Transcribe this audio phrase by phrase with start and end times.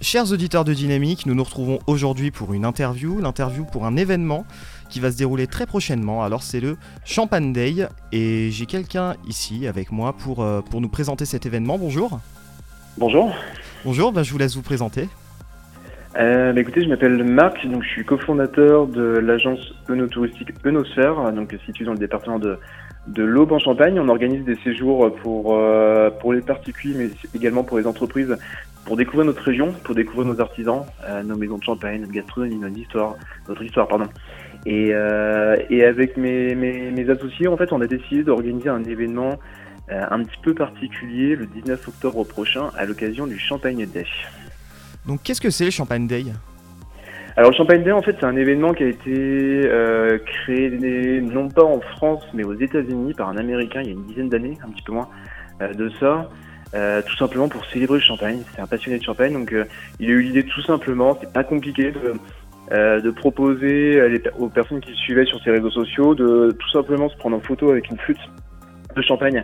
[0.00, 4.46] Chers auditeurs de Dynamique, nous nous retrouvons aujourd'hui pour une interview, l'interview pour un événement
[4.88, 6.22] qui va se dérouler très prochainement.
[6.22, 10.88] Alors c'est le Champagne Day et j'ai quelqu'un ici avec moi pour, euh, pour nous
[10.88, 11.76] présenter cet événement.
[11.78, 12.20] Bonjour.
[12.96, 13.34] Bonjour.
[13.84, 15.08] Bonjour, ben, je vous laisse vous présenter.
[16.16, 21.54] Euh, bah, écoutez, je m'appelle Marc, donc je suis cofondateur de l'agence œnotouristique Eunosphère, donc
[21.66, 22.58] située dans le département de,
[23.08, 23.98] de l'Aube en Champagne.
[23.98, 28.36] On organise des séjours pour, euh, pour les particuliers, mais également pour les entreprises,
[28.84, 32.56] pour découvrir notre région, pour découvrir nos artisans, euh, nos maisons de champagne, notre gastronomie,
[32.56, 33.16] notre histoire,
[33.48, 34.06] notre histoire, pardon.
[34.66, 39.38] Et, euh, et avec mes, associés, on a décidé d'organiser un événement
[39.90, 44.04] un petit peu particulier le 19 octobre prochain à l'occasion du Champagne Day.
[45.06, 46.24] Donc, qu'est-ce que c'est le Champagne Day?
[47.38, 50.70] Alors le Champagne Day, en fait, c'est un événement qui a été euh, créé
[51.20, 54.28] non pas en France, mais aux États-Unis par un Américain il y a une dizaine
[54.28, 55.08] d'années, un petit peu moins
[55.62, 56.28] euh, de ça.
[56.74, 58.42] Euh, tout simplement pour célébrer le champagne.
[58.54, 59.64] C'est un passionné de champagne, donc euh,
[60.00, 62.12] il a eu l'idée tout simplement, c'est pas compliqué, de,
[62.72, 67.08] euh, de proposer aux personnes qui le suivaient sur ses réseaux sociaux de tout simplement
[67.08, 68.18] se prendre en photo avec une flûte
[68.94, 69.42] de champagne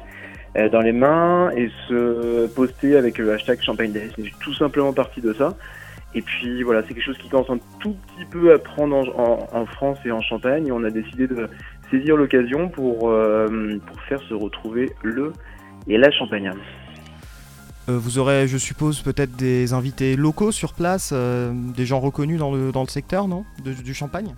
[0.71, 4.11] dans les mains et se poster avec le hashtag Champagne Day.
[4.15, 5.55] C'est tout simplement parti de ça.
[6.15, 9.67] Et puis voilà, c'est quelque chose qui commence un tout petit peu à prendre en,
[9.67, 10.69] France et en Champagne.
[10.69, 11.49] Et on a décidé de
[11.91, 15.33] saisir l'occasion pour, euh, pour faire se retrouver le
[15.89, 16.53] et la Champagne.
[17.89, 22.39] Euh, vous aurez, je suppose, peut-être des invités locaux sur place, euh, des gens reconnus
[22.39, 23.45] dans le, dans le secteur, non?
[23.63, 24.35] Du Champagne?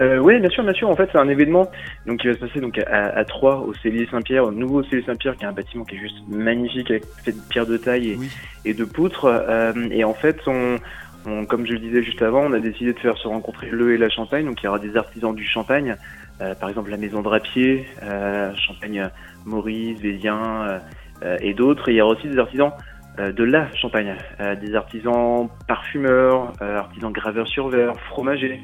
[0.00, 0.88] Euh, oui, bien sûr, bien sûr.
[0.90, 1.70] En fait, c'est un événement
[2.06, 5.04] donc qui va se passer donc à, à Troyes, au Cellier Saint-Pierre, au nouveau Cellier
[5.04, 8.10] Saint-Pierre, qui est un bâtiment qui est juste magnifique, avec fait de pierre de taille
[8.10, 8.28] et, Oui.
[8.64, 9.26] et de poutres.
[9.26, 10.78] Euh, et en fait, on,
[11.26, 13.94] on- comme je le disais juste avant, on a décidé de faire se rencontrer le
[13.94, 14.44] et la Champagne.
[14.46, 15.96] Donc, il y aura des artisans du Champagne,
[16.40, 19.08] euh, par exemple la Maison Drapier, euh, Champagne
[19.46, 20.78] Maurice, Vézien euh,
[21.24, 21.88] euh, et d'autres.
[21.88, 22.72] Et il y aura aussi des artisans
[23.20, 28.60] euh, de la Champagne, euh, des artisans parfumeurs, euh, artisans graveurs sur verre, fromagers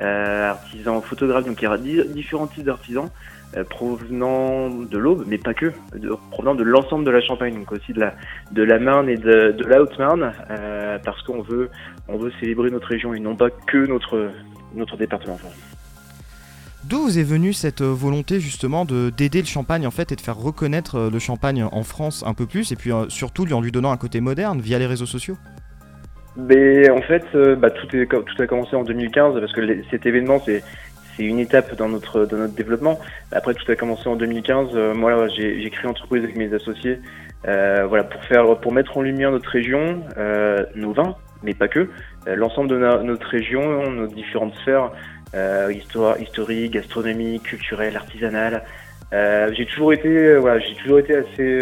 [0.00, 3.08] euh, artisans photographes, donc il y aura di- différents types d'artisans
[3.56, 5.72] euh, provenant de l'Aube, mais pas que,
[6.30, 8.14] provenant de l'ensemble de la Champagne, donc aussi de la,
[8.50, 11.70] de la Marne et de, de la Haute-Marne, euh, parce qu'on veut,
[12.08, 14.30] on veut célébrer notre région et non pas que notre,
[14.74, 15.38] notre département.
[16.84, 20.20] D'où vous est venue cette volonté justement de d'aider le champagne en fait et de
[20.20, 23.72] faire reconnaître le champagne en France un peu plus et puis surtout lui en lui
[23.72, 25.38] donnant un côté moderne via les réseaux sociaux?
[26.36, 29.84] Mais en fait, euh, bah, tout, est, tout a commencé en 2015 parce que les-
[29.90, 30.62] cet événement, c'est
[31.16, 32.98] c'est une étape dans notre dans notre développement.
[33.30, 34.70] Après, tout a commencé en 2015.
[34.74, 36.98] Euh, moi, j'ai créé une entreprise avec mes associés,
[37.46, 41.14] euh, voilà, pour faire pour mettre en lumière notre région, euh, nos vins,
[41.44, 41.88] mais pas que,
[42.26, 44.90] euh, l'ensemble de notre région, nos différentes sphères,
[45.36, 48.64] euh, histoire, historique, gastronomie, culturelle, artisanale.
[49.52, 51.60] J'ai toujours été, voilà, j'ai toujours été assez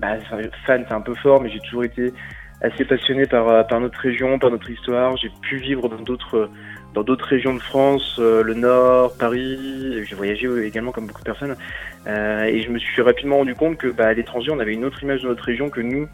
[0.00, 0.16] bah,
[0.66, 2.12] fan, c'est un peu fort, mais j'ai toujours été
[2.60, 5.16] assez passionné par, euh, par notre région, par notre histoire.
[5.16, 6.50] J'ai pu vivre dans d'autres
[6.94, 10.04] dans d'autres régions de France, euh, le Nord, Paris.
[10.04, 11.56] J'ai voyagé également comme beaucoup de personnes.
[12.06, 14.84] Euh, et je me suis rapidement rendu compte que bah, à l'étranger, on avait une
[14.84, 16.08] autre image de notre région que nous,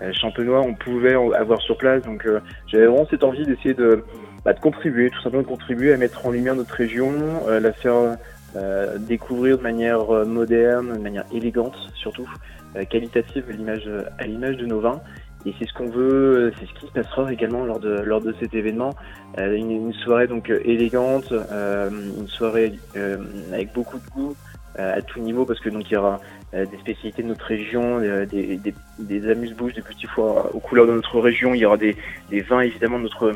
[0.00, 2.02] euh, champenois, on pouvait avoir sur place.
[2.02, 4.04] Donc euh, j'avais vraiment cette envie d'essayer de,
[4.44, 7.12] bah, de contribuer, tout simplement de contribuer à mettre en lumière notre région,
[7.48, 8.16] euh, la faire
[8.56, 12.28] euh, découvrir de manière euh, moderne, de manière élégante surtout,
[12.74, 15.00] euh, qualitative l'image à l'image de nos vins.
[15.46, 18.34] Et c'est ce qu'on veut, c'est ce qui se passera également lors de lors de
[18.40, 18.90] cet événement.
[19.38, 23.18] Euh, une, une soirée donc euh, élégante, euh, une soirée euh,
[23.52, 24.34] avec beaucoup de goût
[24.78, 26.20] euh, à tout niveau parce que donc il y aura
[26.54, 30.58] euh, des spécialités de notre région, euh, des, des, des amuse-bouches, des petits foires aux
[30.58, 31.54] couleurs de notre région.
[31.54, 31.96] Il y aura des,
[32.28, 33.32] des vins évidemment de notre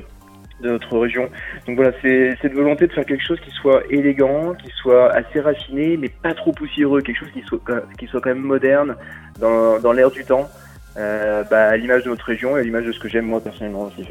[0.63, 1.29] de notre région.
[1.67, 5.41] Donc voilà, c'est cette volonté de faire quelque chose qui soit élégant, qui soit assez
[5.41, 7.61] raffiné, mais pas trop poussiéreux, quelque chose qui soit
[7.99, 8.97] qui soit quand même moderne
[9.39, 10.51] dans, dans l'air du temps,
[10.97, 13.41] euh, bah, à l'image de notre région et à l'image de ce que j'aime moi
[13.41, 14.07] personnellement aussi.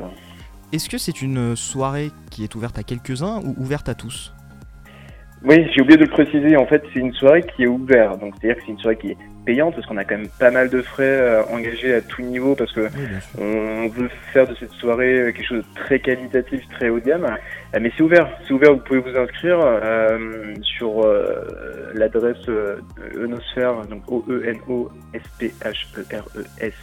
[0.71, 4.33] Est-ce que c'est une soirée qui est ouverte à quelques-uns ou ouverte à tous?
[5.41, 6.57] Oui, j'ai oublié de le préciser.
[6.57, 8.19] En fait, c'est une soirée qui est ouverte.
[8.19, 10.51] Donc, c'est-à-dire que c'est une soirée qui est payante parce qu'on a quand même pas
[10.51, 12.89] mal de frais euh, engagés à tout niveau parce que Oui,
[13.39, 17.05] on veut faire de cette soirée euh, quelque chose de très qualitatif, très haut de
[17.05, 17.25] gamme.
[17.25, 18.29] Euh, Mais c'est ouvert.
[18.45, 18.73] C'est ouvert.
[18.73, 21.45] Vous pouvez vous inscrire euh, sur euh,
[21.93, 22.75] l'adresse euh,
[23.15, 26.73] Eunosphère, donc O E N O S P H E R E S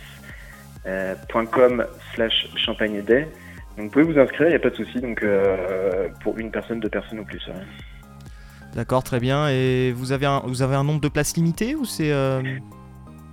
[1.29, 3.27] point .com slash champagne day.
[3.77, 4.47] Donc, vous pouvez vous inscrire.
[4.47, 4.99] Il n'y a pas de souci.
[5.01, 7.47] Donc, euh, pour une personne, deux personnes ou plus.
[7.49, 7.55] ouais.
[8.77, 9.49] D'accord, très bien.
[9.49, 12.43] Et vous avez un, vous avez un nombre de places limité ou c'est euh,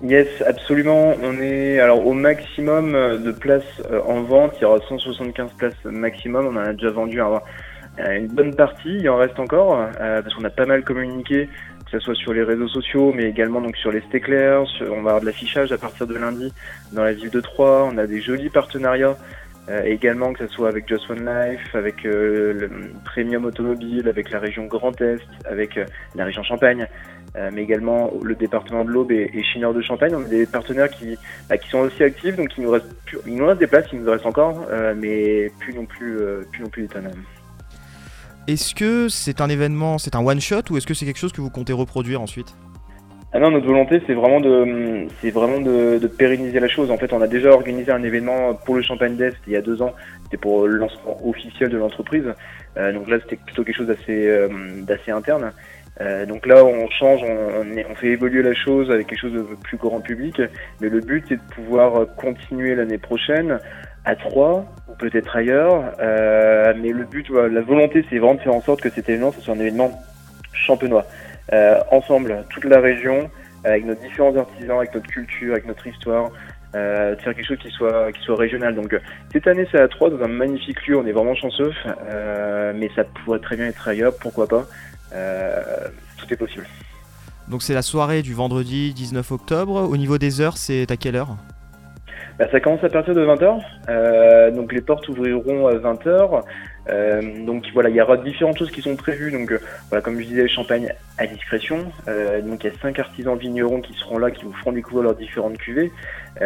[0.01, 1.15] Yes, absolument.
[1.21, 4.53] On est alors au maximum de places euh, en vente.
[4.57, 6.47] Il y aura 175 places maximum.
[6.47, 7.39] On en a déjà vendu euh,
[7.99, 8.97] une bonne partie.
[8.99, 11.49] Il en reste encore euh, parce qu'on a pas mal communiqué,
[11.85, 14.63] que ce soit sur les réseaux sociaux, mais également donc sur les stéclairs.
[14.81, 16.53] On va avoir de l'affichage à partir de lundi
[16.93, 17.89] dans la ville de Troyes.
[17.91, 19.17] On a des jolis partenariats
[19.69, 22.67] euh, également que ce soit avec Just One Life, avec euh,
[23.05, 26.87] Premium Automobile, avec la région Grand Est, avec euh, la région Champagne,
[27.51, 30.13] mais également le département de l'Aube et, Chineur de Champagne.
[30.13, 31.17] On a des partenaires qui,
[31.49, 32.85] bah, qui sont aussi actifs, donc il nous reste,
[33.25, 36.19] il nous reste des places, il nous reste encore, mais plus non plus,
[36.51, 36.87] plus non plus.
[38.47, 41.31] Est-ce que c'est un événement, c'est un one shot ou est-ce que c'est quelque chose
[41.31, 42.53] que vous comptez reproduire ensuite?
[43.35, 46.91] Ah non, notre volonté, c'est vraiment de, c'est vraiment de, de, pérenniser la chose.
[46.91, 49.61] En fait, on a déjà organisé un événement pour le Champagne d'Est il y a
[49.61, 49.93] deux ans.
[50.23, 52.31] C'était pour le lancement officiel de l'entreprise.
[52.77, 54.49] Euh, donc là, c'était plutôt quelque chose d'assez, euh,
[54.83, 55.51] d'assez interne.
[55.99, 59.45] Euh, donc là, on change, on, on, fait évoluer la chose avec quelque chose de
[59.63, 60.39] plus grand public.
[60.79, 63.59] Mais le but, c'est de pouvoir continuer l'année prochaine
[64.05, 65.93] à Troyes ou peut-être ailleurs.
[65.99, 69.31] Euh, mais le but, la volonté, c'est vraiment de faire en sorte que cet événement,
[69.31, 69.91] ce soit un événement
[70.53, 71.05] champenois.
[71.51, 73.29] Euh, ensemble, toute la région,
[73.63, 76.31] avec nos différents artisans, avec notre culture, avec notre histoire,
[76.75, 78.73] euh, de faire quelque chose qui soit qui régional.
[78.73, 78.99] Donc
[79.31, 82.89] cette année c'est à 3 dans un magnifique lieu, on est vraiment chanceux, euh, mais
[82.95, 84.65] ça pourrait très bien être ailleurs, pourquoi pas.
[85.13, 85.61] Euh,
[86.17, 86.65] tout est possible.
[87.47, 89.87] Donc c'est la soirée du vendredi 19 octobre.
[89.87, 91.35] Au niveau des heures, c'est à quelle heure?
[92.39, 93.61] Bah, Ça commence à partir de 20h.
[93.89, 96.43] Euh, donc les portes ouvriront à 20h.
[96.89, 99.31] Euh, donc voilà, il y aura différentes choses qui sont prévues.
[99.31, 99.59] Donc euh,
[99.89, 101.77] voilà, comme je disais, champagne à discrétion.
[102.45, 105.15] Donc il y a cinq artisans vignerons qui seront là, qui vous feront découvrir leurs
[105.15, 105.91] différentes cuvées.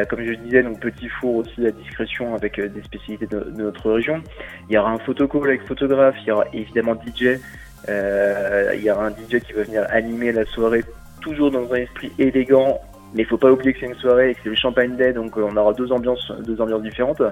[0.09, 4.21] Comme je disais, donc petit four aussi à discrétion avec des spécialités de, notre région.
[4.69, 6.15] Il y aura un photocall avec photographe.
[6.21, 7.39] Il y aura évidemment DJ.
[7.87, 10.83] il y aura un DJ qui va venir animer la soirée,
[11.21, 12.81] toujours dans un esprit élégant.
[13.17, 15.11] Mais il faut pas oublier que c'est une soirée et que c'est le Champagne Day,
[15.11, 17.23] donc on aura deux ambiances, deux ambiances différentes.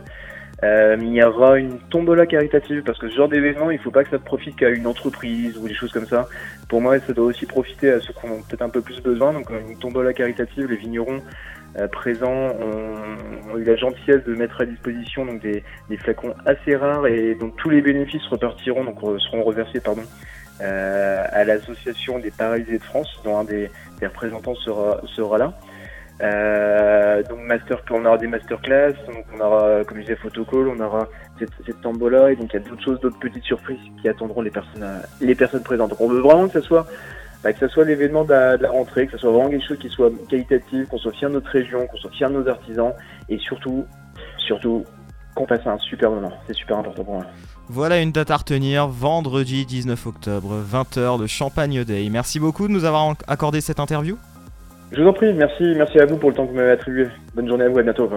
[0.64, 4.04] Euh, il y aura une tombola caritative parce que ce genre d'événement, il faut pas
[4.04, 6.28] que ça profite qu'à une entreprise ou des choses comme ça.
[6.70, 9.32] Pour moi, ça doit aussi profiter à ceux qui ont peut-être un peu plus besoin.
[9.32, 11.20] Donc euh, une tombola caritative, les vignerons
[11.78, 15.64] euh, présents ont, eu la gentillesse de mettre à disposition donc des,
[16.00, 20.04] flacons assez rares et dont tous les bénéfices repartiront, donc seront reversés pardon,
[20.62, 25.54] à l'association des paralysés de France, dont un des, des représentants sera, sera là.
[26.22, 30.80] Euh, donc master, on aura des masterclass, donc on aura, comme je disais, photocall, on
[30.80, 31.08] aura
[31.38, 34.42] cette, cette tambola et donc il y a d'autres choses, d'autres petites surprises qui attendront
[34.42, 34.88] les personnes,
[35.38, 35.90] personnes présentes.
[35.90, 36.88] Donc on veut vraiment que ça soit,
[37.44, 39.90] bah, que ça soit l'événement de, la rentrée, que ça soit vraiment quelque chose qui
[39.90, 42.94] soit qualitatif, qu'on soit fier de notre région, qu'on soit fier de nos artisans
[43.28, 43.86] et surtout,
[44.38, 44.86] surtout
[45.36, 46.32] qu'on passe un super moment.
[46.48, 47.26] C'est super important pour moi.
[47.68, 52.08] Voilà une date à retenir, vendredi 19 octobre, 20h, le Champagne Day.
[52.10, 54.18] Merci beaucoup de nous avoir accordé cette interview.
[54.96, 57.08] Je vous en prie, merci, merci à vous pour le temps que vous m'avez attribué.
[57.34, 58.10] Bonne journée à vous, à bientôt.